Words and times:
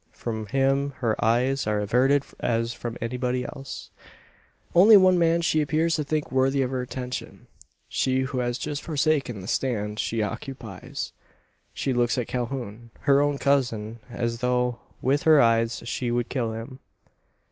From 0.13 0.47
him 0.47 0.93
her 0.97 1.15
eyes 1.23 1.67
are 1.67 1.79
averted 1.79 2.23
as 2.39 2.73
from 2.73 2.97
everybody 2.99 3.43
else. 3.45 3.91
Only 4.73 4.97
one 4.97 5.19
man 5.19 5.41
she 5.41 5.61
appears 5.61 5.93
to 5.97 6.03
think 6.03 6.31
worthy 6.31 6.63
of 6.63 6.71
her 6.71 6.81
attention 6.81 7.45
he 7.87 8.21
who 8.21 8.39
has 8.39 8.57
just 8.57 8.81
forsaken 8.81 9.41
the 9.41 9.47
stand 9.47 9.99
she 9.99 10.23
occupies. 10.23 11.11
She 11.75 11.93
looks 11.93 12.17
at 12.17 12.27
Calhoun, 12.27 12.89
her 13.01 13.21
own 13.21 13.37
cousin 13.37 13.99
as 14.09 14.39
though 14.39 14.79
with 15.03 15.21
her 15.21 15.39
eyes 15.39 15.83
she 15.85 16.09
would 16.09 16.29
kill 16.29 16.53
him. 16.53 16.79